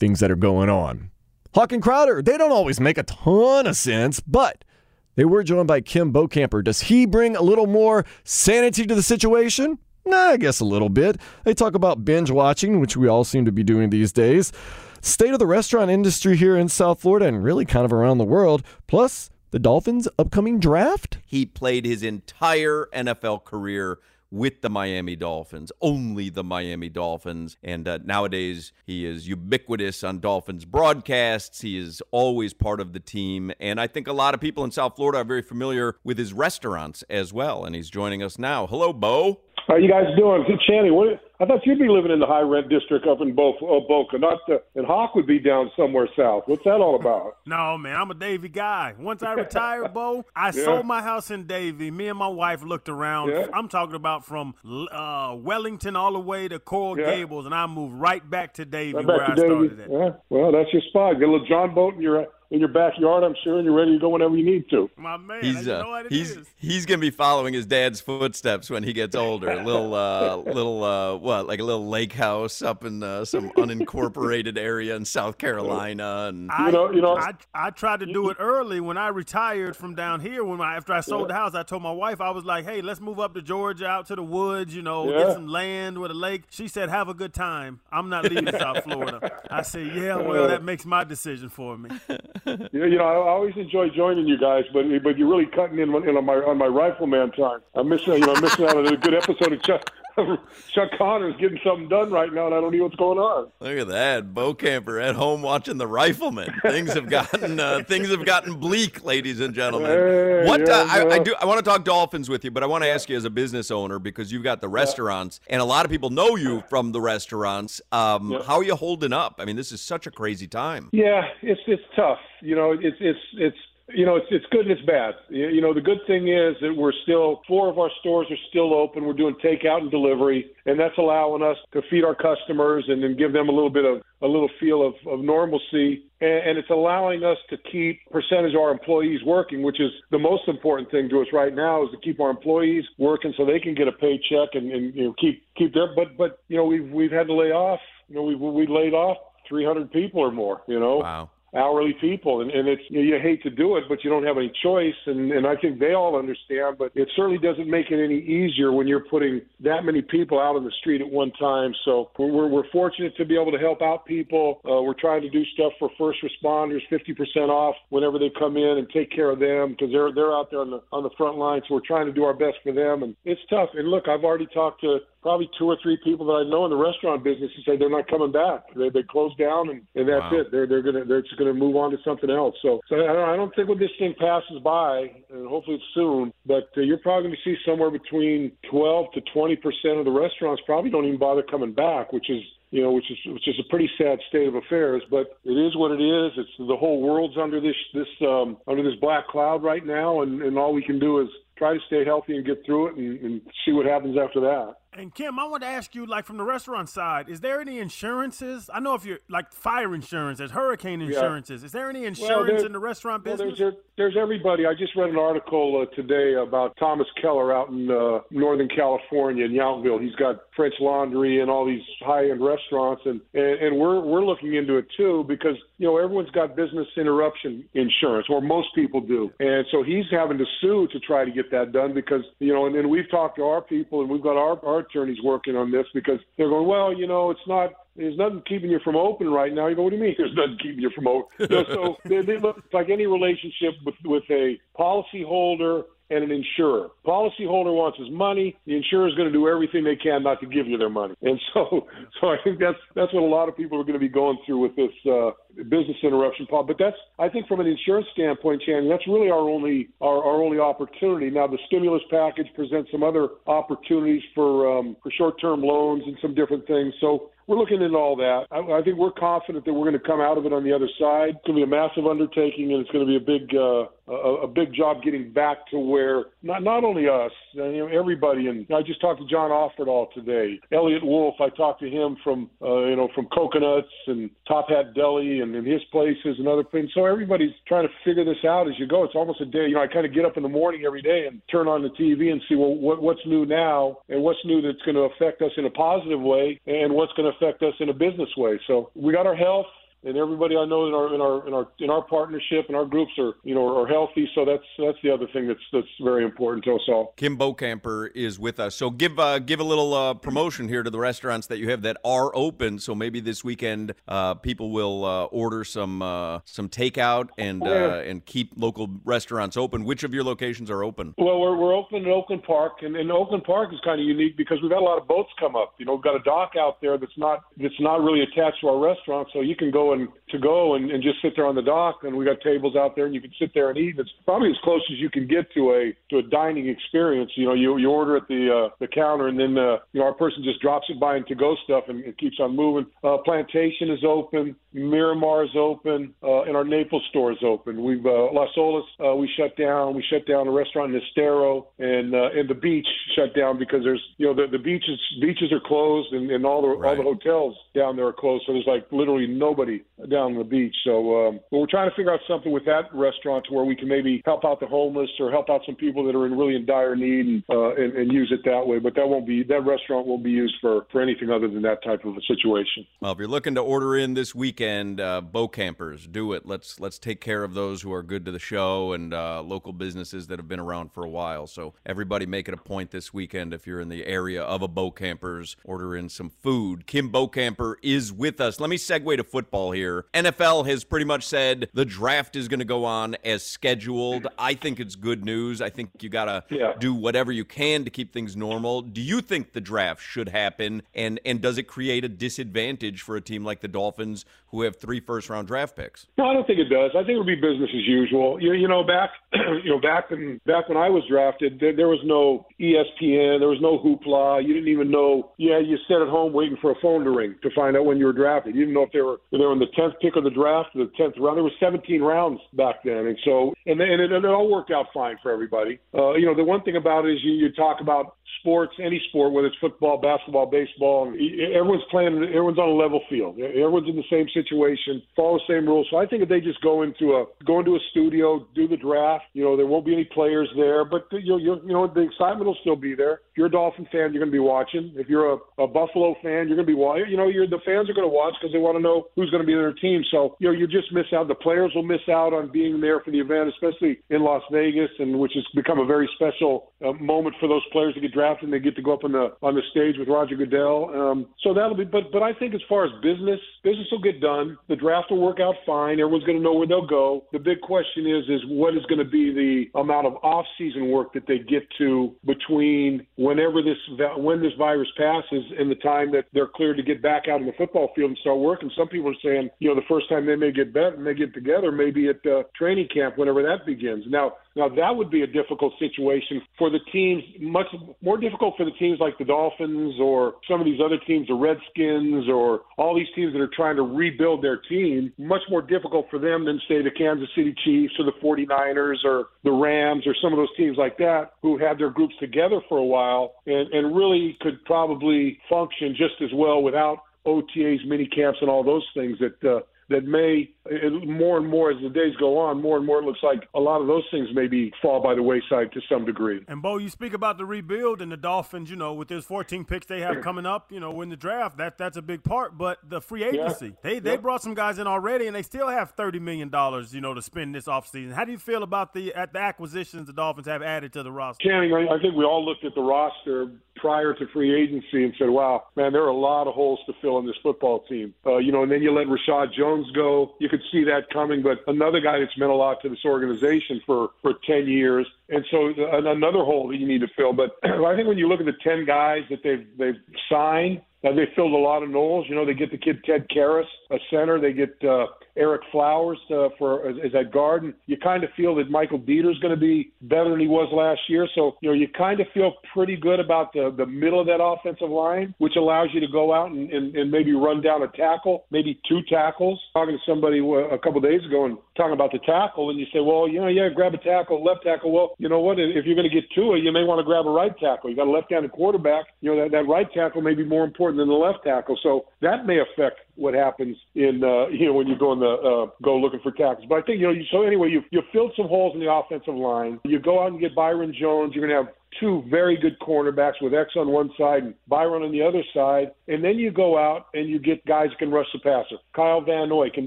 [0.00, 1.10] Things that are going on.
[1.54, 4.64] Hawk and Crowder, they don't always make a ton of sense, but
[5.14, 6.64] they were joined by Kim Bokamper.
[6.64, 9.78] Does he bring a little more sanity to the situation?
[10.04, 11.16] Nah, I guess a little bit.
[11.44, 14.52] They talk about binge watching, which we all seem to be doing these days,
[15.00, 18.24] state of the restaurant industry here in South Florida and really kind of around the
[18.24, 21.18] world, plus the Dolphins' upcoming draft.
[21.26, 23.98] He played his entire NFL career
[24.32, 27.58] with the Miami Dolphins, only the Miami Dolphins.
[27.62, 31.60] And uh, nowadays, he is ubiquitous on Dolphins broadcasts.
[31.60, 33.52] He is always part of the team.
[33.60, 36.32] And I think a lot of people in South Florida are very familiar with his
[36.32, 37.66] restaurants as well.
[37.66, 38.66] And he's joining us now.
[38.66, 39.42] Hello, Bo.
[39.68, 40.44] How you guys doing?
[40.68, 43.54] Channy, what, I thought you'd be living in the high rent district up in Bo-
[43.54, 46.44] uh, Boca, not the, and Hawk would be down somewhere south.
[46.46, 47.36] What's that all about?
[47.46, 48.94] No, man, I'm a Davie guy.
[48.98, 50.64] Once I retired, Bo, I Yeah.
[50.64, 51.90] sold my house in Davie.
[51.90, 53.30] Me and my wife looked around.
[53.30, 53.46] Yeah.
[53.52, 57.06] I'm talking about from uh, Wellington all the way to Coral Yeah.
[57.16, 60.22] Gables, and I moved right back to Davie Right where I to started at.
[60.30, 61.18] Well, that's your spot.
[61.18, 63.92] Get a little John boat in your in your backyard, I'm sure, and you're ready
[63.94, 64.88] to go whenever you need to.
[64.96, 66.46] My man, He's you uh, know what it he's is.
[66.56, 69.50] he's gonna be following his dad's footsteps when he gets older.
[69.50, 73.50] A little uh, little uh, what like a little lake house up in uh, some
[73.52, 78.28] unincorporated area in South Carolina, and I, know- you know- I, I tried to do
[78.30, 80.44] it early when I retired from down here.
[80.44, 82.82] When I, after I sold the house, I told my wife I was like, "Hey,
[82.82, 85.24] let's move up to Georgia, out to the woods, you know, Yeah.
[85.24, 87.80] get some land with a lake." She said, "Have a good time.
[87.90, 91.88] I'm not leaving South Florida." I said, "Yeah, well, that makes my decision for me."
[92.46, 95.90] Yeah, you know, I, always enjoy joining you guys, but but you're really cutting in
[95.90, 97.60] on, on my on my rifleman time.
[97.74, 99.90] I'm missing, you know, I'm missing out on a good episode of Chuck
[100.72, 103.50] Chuck Connors getting something done right now, and I don't know what's going on.
[103.60, 106.52] Look at that, Bokamper at home watching the Rifleman.
[106.62, 109.90] Things have gotten uh, things have gotten bleak, ladies and gentlemen.
[109.90, 111.34] Hey, what yeah, uh, I, I do?
[111.40, 113.30] I want to talk Dolphins with you, but I want to ask you as a
[113.30, 116.92] business owner because you've got the restaurants, and a lot of people know you from
[116.92, 117.80] the restaurants.
[117.90, 119.36] Um, How are you holding up?
[119.38, 120.90] I mean, this is such a crazy time.
[120.92, 122.20] Yeah, it's it's tough.
[122.40, 125.14] You know, it's it's it's you know it's it's good and it's bad.
[125.28, 128.74] You know, the good thing is that we're still four of our stores are still
[128.74, 129.04] open.
[129.04, 133.16] We're doing takeout and delivery, and that's allowing us to feed our customers and then
[133.16, 136.04] give them a little bit of a little feel of, of normalcy.
[136.20, 140.18] And, and it's allowing us to keep percentage of our employees working, which is the
[140.18, 143.58] most important thing to us right now is to keep our employees working so they
[143.58, 145.94] can get a paycheck and, and you know keep keep their.
[145.94, 147.80] But but you know we've we've had to lay off.
[148.08, 149.18] You know we've we laid off
[149.48, 150.62] 300 people or more.
[150.68, 150.98] You know.
[150.98, 151.30] Wow.
[151.54, 154.24] Hourly people, and, and it's you, know, you hate to do it, but you don't
[154.24, 156.78] have any choice, and, and I think they all understand.
[156.78, 160.56] But it certainly doesn't make it any easier when you're putting that many people out
[160.56, 161.74] on the street at one time.
[161.84, 164.60] So we're we're, fortunate to be able to help out people.
[164.64, 168.78] Uh, we're trying to do stuff for first responders, 50% off whenever they come in,
[168.78, 171.36] and take care of them because they're they're out there on the on the front
[171.36, 171.60] line.
[171.68, 173.70] So we're trying to do our best for them, and it's tough.
[173.74, 176.70] And look, I've already talked to probably two or three people that I know in
[176.70, 178.64] the restaurant business who say they're not coming back.
[178.74, 180.40] They they closed down and, and that's Wow.
[180.40, 180.50] it.
[180.50, 182.54] They're they're gonna they're just gonna move on to something else.
[182.62, 185.84] So so I don't, I don't think when this thing passes by, and hopefully it's
[185.94, 190.04] soon, but uh, you're probably going to see somewhere between 12 to 20 percent of
[190.04, 193.46] the restaurants probably don't even bother coming back, which is you know, which is which
[193.46, 195.02] is a pretty sad state of affairs.
[195.10, 196.32] But it is what it is.
[196.38, 200.42] It's the whole world's under this this um, under this black cloud right now, and,
[200.42, 203.20] and all we can do is try to stay healthy and get through it, and,
[203.20, 204.74] and see what happens after that.
[204.94, 207.78] And Kim, I want to ask you, like from the restaurant side, is there any
[207.78, 208.68] insurances?
[208.72, 211.06] I know if you're like fire insurance, there's hurricane Yeah.
[211.06, 211.64] insurances.
[211.64, 213.58] Is there any Well, insurance there- in the restaurant Well, business?
[213.58, 214.66] there's there's everybody.
[214.66, 219.44] I just read an article uh, today about Thomas Keller out in uh, Northern California
[219.46, 220.00] in Yountville.
[220.02, 224.54] He's got French Laundry and all these high-end restaurants, and, and and we're we're looking
[224.54, 229.32] into it too because you know everyone's got business interruption insurance, or most people do,
[229.40, 232.66] and so he's having to sue to try to get that done because you know,
[232.66, 235.72] and then we've talked to our people and we've got our our attorneys working on
[235.72, 239.28] this because they're going, well, you know, it's not there's nothing keeping you from open
[239.28, 239.66] right now.
[239.66, 240.14] You go, what do you mean?
[240.16, 241.48] There's nothing keeping you from open.
[241.50, 246.30] You so they, they look it's like any relationship with with a policyholder and an
[246.30, 246.88] insurer.
[247.06, 248.56] Policyholder wants his money.
[248.66, 251.14] The insurer is going to do everything they can not to give you their money.
[251.22, 251.86] And so,
[252.20, 254.38] so I think that's that's what a lot of people are going to be going
[254.44, 256.74] through with this uh, business interruption policy.
[256.74, 260.42] But that's I think from an insurance standpoint, Channing, that's really our only our, our
[260.42, 261.30] only opportunity.
[261.30, 266.16] Now the stimulus package presents some other opportunities for um, for short term loans and
[266.22, 266.94] some different things.
[267.00, 268.46] So we're looking into all that.
[268.50, 270.72] I, I think we're confident that we're going to come out of it on the
[270.72, 271.30] other side.
[271.36, 273.86] It's going to be a massive undertaking, and it's going to be a big, uh,
[274.08, 277.88] a, a big job getting back to where not not only us, uh, you know,
[277.88, 278.46] everybody.
[278.46, 280.60] And I just talked to John Offerdahl today.
[280.72, 284.94] Elliot Wolf, I talked to him from, uh, you know, from Coconuts and Top Hat
[284.94, 286.90] Deli and, and his places and other things.
[286.94, 289.04] So everybody's trying to figure this out as you go.
[289.04, 289.66] It's almost a day.
[289.66, 291.82] You know, I kind of get up in the morning every day and turn on
[291.82, 295.02] the TV and see well what, what's new now and what's new that's going to
[295.02, 298.28] affect us in a positive way and what's going to affect us in a business
[298.36, 298.58] way.
[298.66, 299.66] So we got our health
[300.04, 302.84] and everybody I know in our in our in our in our partnership and our
[302.84, 304.28] groups are you know are healthy.
[304.34, 307.14] So that's that's the other thing that's that's very important to us all.
[307.16, 308.74] Kim Bokamper is with us.
[308.74, 311.82] So give uh, give a little uh, promotion here to the restaurants that you have
[311.82, 312.78] that are open.
[312.78, 318.02] So maybe this weekend uh, people will uh, order some uh, some takeout and uh,
[318.04, 319.84] and keep local restaurants open.
[319.84, 321.14] Which of your locations are open?
[321.18, 324.36] Well, we're we're open in Oakland Park, and, and Oakland Park is kind of unique
[324.36, 325.74] because we've had a lot of boats come up.
[325.78, 328.68] You know, we've got a dock out there that's not that's not really attached to
[328.68, 331.54] our restaurant, so you can go and to go and, and just sit there on
[331.54, 333.96] the dock, and we got tables out there, and you can sit there and eat.
[333.98, 337.30] It's probably as close as you can get to a to a dining experience.
[337.36, 340.06] You know, you you order at the uh, the counter, and then uh, you know
[340.06, 342.86] our person just drops it by and to go stuff, and it keeps on moving.
[343.02, 347.82] Uh, Plantation is open, Miramar is open, uh, and our Naples store is open.
[347.82, 349.94] We've uh, Las Olas uh, we shut down.
[349.94, 353.84] We shut down a restaurant in Estero, and uh, and the beach shut down because
[353.84, 357.02] there's you know the the beaches beaches are closed, and, and all the all the
[357.02, 358.44] hotels down there are closed.
[358.46, 360.74] So there's like literally nobody down down on the beach.
[360.84, 363.76] So um, but we're trying to figure out something with that restaurant to where we
[363.76, 366.56] can maybe help out the homeless or help out some people that are in really
[366.56, 368.78] in dire need and, uh, and, and use it that way.
[368.78, 371.82] But that won't be that restaurant won't be used for for anything other than that
[371.82, 372.86] type of a situation.
[373.00, 376.46] Well, if you're looking to order in this weekend, uh, Bokampers, do it.
[376.46, 379.72] Let's let's take care of those who are good to the show and uh, local
[379.72, 381.46] businesses that have been around for a while.
[381.46, 384.68] So everybody, make it a point this weekend if you're in the area of a
[384.68, 386.86] Bokampers, order in some food.
[386.86, 388.58] Kim bow Bokamper is with us.
[388.58, 390.06] Let me segue to football here.
[390.12, 394.26] NFL has pretty much said the draft is going to go on as scheduled.
[394.38, 395.62] I think it's good news.
[395.62, 396.74] I think you got to Yeah.
[396.78, 398.82] do whatever you can to keep things normal.
[398.82, 403.16] Do you think the draft should happen and and does it create a disadvantage for
[403.16, 406.06] a team like the Dolphins who have three first round draft picks?
[406.18, 406.92] No, I don't think it does.
[406.94, 408.40] I think it'll be business as usual.
[408.40, 409.10] You, you know, back
[409.64, 413.48] you know back when back when I was drafted, there, there was no ESPN, there
[413.48, 414.46] was no hoopla.
[414.46, 415.32] You didn't even know.
[415.38, 417.96] Yeah, you sat at home waiting for a phone to ring to find out when
[417.96, 418.54] you were drafted.
[418.54, 420.30] You didn't know if they were if they were in the tenth pick of the
[420.30, 421.36] draft, the tenth round.
[421.36, 424.70] There were 17 rounds back then, and so and and it, and it all worked
[424.70, 425.80] out fine for everybody.
[425.94, 429.00] Uh, you know, the one thing about it is you, you talk about sports, any
[429.08, 433.38] sport, whether it's football, basketball, baseball, everyone's playing, everyone's on a level field.
[433.38, 435.86] Everyone's in the same situation, follow the same rules.
[435.90, 438.76] So I think if they just go into a go into a studio, do the
[438.76, 442.00] draft, you know, there won't be any players there, but you you you know the
[442.00, 443.20] excitement will still be there.
[443.32, 444.92] If you're a Dolphin fan, you're going to be watching.
[444.94, 447.08] If you're a, a Buffalo fan, you're going to be watching.
[447.08, 449.30] You know, you're the fans are going to watch because they want to know who's
[449.30, 450.02] going to be their team.
[450.10, 451.28] So you know, you just miss out.
[451.28, 454.90] The players will miss out on being there for the event, especially in Las Vegas,
[454.98, 458.44] and which has become a very special uh, moment for those players to get drafted
[458.44, 460.90] and they get to go up on the on the stage with Roger Goodell.
[460.92, 461.84] Um, so that'll be.
[461.84, 464.58] But but I think as far as business, business will get done.
[464.68, 466.00] The draft will work out fine.
[466.00, 467.24] Everyone's going to know where they'll go.
[467.32, 470.90] The big question is is what is going to be the amount of off season
[470.90, 473.78] work that they get to between whenever this
[474.16, 477.46] when this virus passes and the time that they're cleared to get back out in
[477.46, 478.70] the football field and start working.
[478.76, 481.32] Some people are saying, you know, the first time they may get bet they get
[481.32, 484.04] together, maybe at uh, training camp whenever that begins.
[484.08, 487.66] Now, now that would be a difficult situation for the teams, much
[488.02, 491.34] more difficult for the teams like the Dolphins or some of these other teams, the
[491.34, 495.12] Redskins or all these teams that are trying to rebuild their team.
[495.18, 499.28] Much more difficult for them than say the Kansas City Chiefs or the 49ers or
[499.44, 502.78] the Rams or some of those teams like that who had their groups together for
[502.78, 508.38] a while and, and really could probably function just as well without OTAs, mini camps,
[508.40, 512.14] and all those things that uh, that may it, more and more as the days
[512.18, 515.02] go on, more and more it looks like a lot of those things maybe fall
[515.02, 516.40] by the wayside to some degree.
[516.48, 518.70] And Bo, you speak about the rebuild and the Dolphins.
[518.70, 521.58] You know, with those 14 picks they have coming up, you know, in the draft,
[521.58, 522.56] that that's a big part.
[522.56, 524.16] But the free agency, they they Yeah.
[524.18, 527.22] brought some guys in already, and they still have 30 million dollars, you know, to
[527.22, 528.12] spend this offseason.
[528.12, 531.10] How do you feel about the at the acquisitions the Dolphins have added to the
[531.12, 531.46] roster?
[531.48, 535.12] Channing, I, I think we all looked at the roster prior to free agency and
[535.18, 538.14] said, "Wow, man, there are a lot of holes to fill in this football team."
[538.24, 540.34] Uh, you know, and then you let Reshad Jones go.
[540.38, 543.80] You could see that coming, but another guy that's meant a lot to this organization
[543.86, 547.32] for for ten years, and so uh, another hole that you need to fill.
[547.32, 550.82] But I think when you look at the ten guys that they've they've signed.
[551.04, 552.26] Uh, they filled a lot of knolls.
[552.28, 554.40] You know, they get the kid Ted Karras, a center.
[554.40, 557.64] They get uh, Ereck Flowers uh, for as, as that guard.
[557.64, 560.68] And you kind of feel that Michael Deiter's going to be better than he was
[560.72, 561.26] last year.
[561.34, 564.42] So you know, you kind of feel pretty good about the the middle of that
[564.42, 567.88] offensive line, which allows you to go out and, and, and maybe run down a
[567.88, 569.60] tackle, maybe two tackles.
[569.72, 572.86] Talking to somebody uh, a couple days ago and talking about the tackle, and you
[572.92, 574.92] say, well, you know, yeah, grab a tackle, left tackle.
[574.92, 575.60] Well, you know what?
[575.60, 577.88] If you're going to get Tua, you may want to grab a right tackle.
[577.88, 579.04] You got a left-handed quarterback.
[579.20, 581.78] You know that that right tackle may be more important than the left tackle.
[581.80, 585.26] So that may affect what happens in uh, you know when you go in the
[585.26, 586.66] uh, go looking for tackles.
[586.68, 589.34] But I think you know so anyway you you filled some holes in the offensive
[589.34, 589.80] line.
[589.84, 591.34] You go out and get Byron Jones.
[591.34, 595.12] You're to have two very good cornerbacks with X on one side and Byron on
[595.12, 598.26] the other side, and then you go out and you get guys who can rush
[598.32, 598.76] the passer.
[598.94, 599.86] Kyle Van Noy can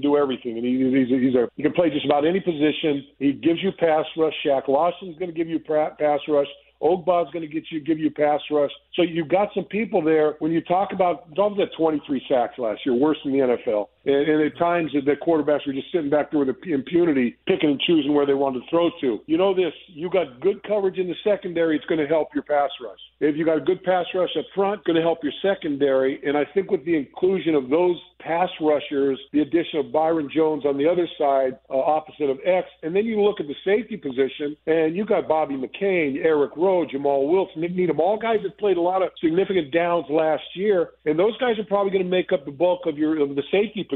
[0.00, 3.04] do everything, and he, he's a, he's a he can play just about any position.
[3.18, 4.34] He gives you pass rush.
[4.44, 6.46] Shaq Lawson's going to give you pass rush.
[6.82, 8.70] Ogbah's going to get you, give you pass rush.
[8.94, 10.36] So you've got some people there.
[10.40, 13.88] When you talk about Dolphins had 23 sacks last year, worse than the NFL.
[14.06, 17.80] And, and at times the quarterbacks were just sitting back there with impunity, picking and
[17.80, 19.20] choosing where they wanted to throw to.
[19.26, 21.76] You know this: you got good coverage in the secondary.
[21.76, 23.00] It's going to help your pass rush.
[23.18, 26.20] If you got a good pass rush up front, going to help your secondary.
[26.24, 30.64] And I think with the inclusion of those pass rushers, the addition of Byron Jones
[30.64, 33.96] on the other side, uh, opposite of X, and then you look at the safety
[33.96, 38.58] position, and you got Bobby McCain, Eric Rowe, Jamal Wilson, Nik Needham, all guys that
[38.58, 42.10] played a lot of significant downs last year, and those guys are probably going to
[42.10, 43.95] make up the bulk of your of the safety position.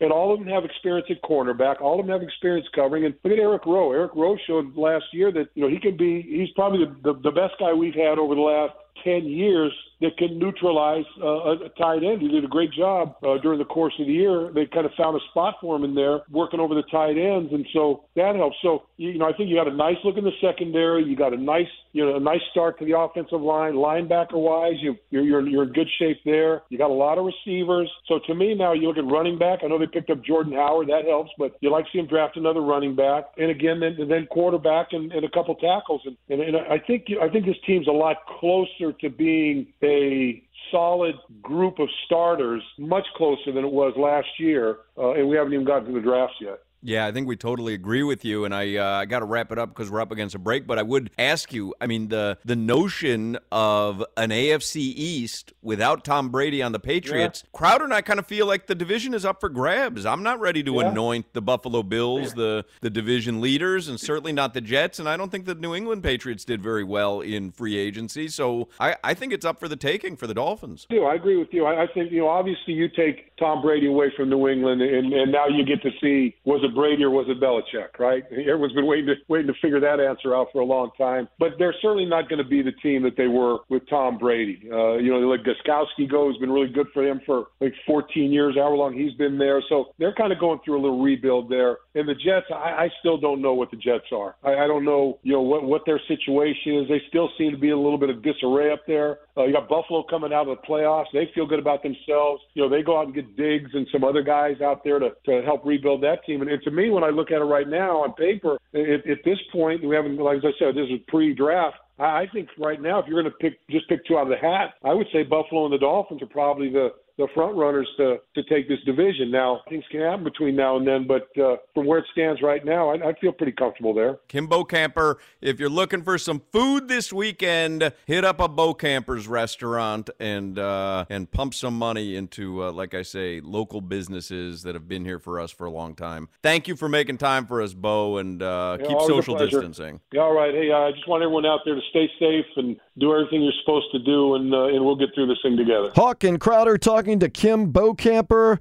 [0.00, 1.80] And all of them have experience at cornerback.
[1.80, 3.04] All of them have experience covering.
[3.04, 3.92] And look at Eric Rowe.
[3.92, 6.22] Eric Rowe showed last year that you know he can be.
[6.22, 8.74] He's probably the, the, the best guy we've had over the last
[9.04, 12.20] 10 years that can neutralize uh, a tight end.
[12.20, 14.50] He did a great job uh, during the course of the year.
[14.54, 17.52] They kind of found a spot for him in there, working over the tight ends,
[17.52, 18.56] and so that helps.
[18.62, 21.04] So you know, I think you got a nice look in the secondary.
[21.04, 24.74] You got a nice, you know, a nice start to the offensive line, linebacker wise.
[24.80, 26.62] You you're you're, you're in good shape there.
[26.68, 27.90] You got a lot of receivers.
[28.06, 29.60] So to me now, you look at running back.
[29.64, 30.88] I know they picked up Jordan Howard.
[30.88, 33.96] That helps, but you like to see him draft another running back, and again, then
[34.08, 36.02] then quarterback and, and a couple tackles.
[36.04, 40.42] And, and and I think I think this team's a lot closer to being a
[40.70, 45.52] solid group of starters, much closer than it was last year, uh, and we haven't
[45.52, 46.60] even gotten to the drafts yet.
[46.82, 49.50] Yeah, I think we totally agree with you, and I uh, I got to wrap
[49.50, 50.66] it up because we're up against a break.
[50.66, 56.04] But I would ask you, I mean the the notion of an AFC East without
[56.04, 57.58] Tom Brady on the Patriots, yeah.
[57.58, 60.06] Crowder and I kind of feel like the division is up for grabs.
[60.06, 60.90] I'm not ready to yeah.
[60.90, 64.98] anoint the Buffalo Bills the the division leaders, and certainly not the Jets.
[64.98, 68.28] And I don't think the New England Patriots did very well in free agency.
[68.28, 70.86] So I, I think it's up for the taking for the Dolphins.
[70.90, 71.64] I I agree with you.
[71.64, 75.12] I, I think you know obviously you take Tom Brady away from New England, and,
[75.12, 78.24] and now you get to see was it Brady or was it Belichick, right?
[78.30, 81.28] Everyone's been waiting to waiting to figure that answer out for a long time.
[81.38, 84.68] But they're certainly not going to be the team that they were with Tom Brady.
[84.70, 87.74] Uh, you know, they let Gostkowski go has been really good for them for like
[87.86, 89.62] 14 years, however long he's been there.
[89.68, 91.78] So they're kind of going through a little rebuild there.
[91.94, 94.36] And the Jets, I, I still don't know what the Jets are.
[94.42, 96.88] I, I don't know, you know, what what their situation is.
[96.88, 99.18] They still seem to be a little bit of disarray up there.
[99.36, 101.06] Uh, you got Buffalo coming out of the playoffs.
[101.12, 102.42] They feel good about themselves.
[102.54, 105.10] You know, they go out and get Diggs and some other guys out there to,
[105.26, 106.40] to help rebuild that team.
[106.40, 109.18] And, and to me, when I look at it right now on paper, at, at
[109.24, 111.76] this point, we haven't, like I said, this is pre-draft.
[111.98, 114.36] I think right now, if you're going to pick just pick two out of the
[114.36, 118.18] hat, I would say Buffalo and the Dolphins are probably the the front runners to
[118.34, 119.30] to take this division.
[119.30, 122.64] Now things can happen between now and then, but uh, from where it stands right
[122.64, 124.18] now, I, I feel pretty comfortable there.
[124.28, 130.10] Kim Bokamper, if you're looking for some food this weekend, hit up a Bokamper's restaurant
[130.20, 134.88] and uh, and pump some money into, uh, like I say, local businesses that have
[134.88, 136.28] been here for us for a long time.
[136.42, 140.00] Thank you for making time for us, Bo, and uh, yeah, keep social distancing.
[140.12, 140.52] Yeah, all right.
[140.52, 143.90] Hey, I just want everyone out there to stay safe and do everything you're supposed
[143.92, 145.90] to do, and uh, and we'll get through this thing together.
[145.94, 148.58] Hawk and Crowder talking to Kim Bokamper.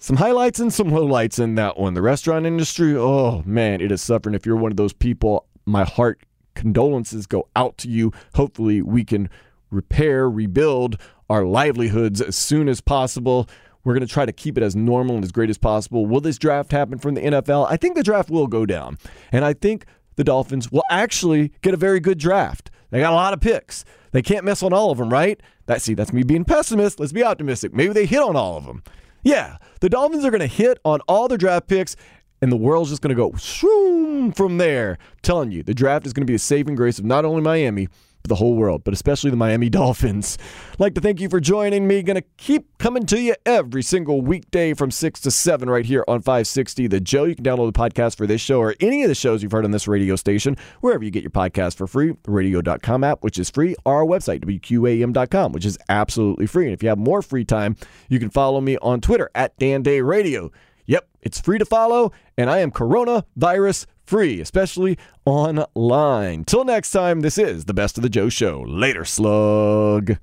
[0.00, 1.94] Some highlights and some lowlights in that one.
[1.94, 4.34] The restaurant industry, oh man, it is suffering.
[4.34, 6.20] If you're one of those people, my heart
[6.54, 8.12] condolences go out to you.
[8.34, 9.28] Hopefully, we can
[9.70, 13.48] repair, rebuild our livelihoods as soon as possible.
[13.84, 16.06] We're going to try to keep it as normal and as great as possible.
[16.06, 17.66] Will this draft happen from the NFL?
[17.70, 18.98] I think the draft will go down.
[19.32, 19.86] And I think
[20.16, 22.70] the Dolphins will actually get a very good draft.
[22.90, 23.84] They got a lot of picks.
[24.12, 25.40] They can't miss on all of them, right?
[25.66, 26.98] That see, that's me being pessimist.
[26.98, 27.74] Let's be optimistic.
[27.74, 28.82] Maybe they hit on all of them.
[29.22, 31.96] Yeah, the Dolphins are going to hit on all their draft picks,
[32.40, 34.92] and the world's just going to go swoom from there.
[34.92, 37.42] I'm telling you, the draft is going to be a saving grace of not only
[37.42, 37.88] Miami,
[38.28, 40.38] the whole world, but especially the Miami Dolphins.
[40.72, 42.02] I'd like to thank you for joining me.
[42.02, 46.04] Going to keep coming to you every single weekday from 6 to 7 right here
[46.06, 47.24] on 560 The Joe.
[47.24, 49.64] You can download the podcast for this show or any of the shows you've heard
[49.64, 52.14] on this radio station, wherever you get your podcast for free.
[52.22, 56.66] The radio.com app, which is free, or our website, WQAM.com, which is absolutely free.
[56.66, 57.76] And if you have more free time,
[58.08, 60.50] you can follow me on Twitter at Dan Day Radio.
[60.86, 66.44] Yep, it's free to follow, and I am coronavirus free, especially online.
[66.44, 68.60] Till next time, this is the Best of the Joe Show.
[68.60, 70.16] Later, slug.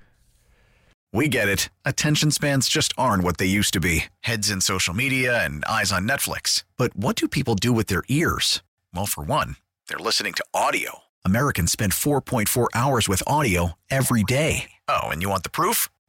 [1.13, 1.69] We get it.
[1.85, 5.93] Attention spans just aren't what they used to be heads in social media and eyes
[5.93, 6.65] on Netflix.
[6.75, 8.61] But what do people do with their ears?
[8.93, 9.55] Well, for one,
[9.87, 10.99] they're listening to audio.
[11.23, 14.71] Americans spend 4.4 hours with audio every day.
[14.89, 15.87] Oh, and you want the proof?